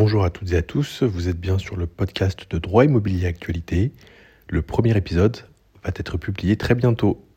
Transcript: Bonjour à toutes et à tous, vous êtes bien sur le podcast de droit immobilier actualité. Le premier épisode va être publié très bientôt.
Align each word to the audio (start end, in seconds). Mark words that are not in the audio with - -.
Bonjour 0.00 0.24
à 0.24 0.30
toutes 0.30 0.52
et 0.52 0.56
à 0.56 0.62
tous, 0.62 1.02
vous 1.02 1.28
êtes 1.28 1.40
bien 1.40 1.58
sur 1.58 1.74
le 1.74 1.88
podcast 1.88 2.46
de 2.50 2.58
droit 2.58 2.84
immobilier 2.84 3.26
actualité. 3.26 3.90
Le 4.48 4.62
premier 4.62 4.96
épisode 4.96 5.38
va 5.82 5.90
être 5.96 6.16
publié 6.16 6.54
très 6.54 6.76
bientôt. 6.76 7.27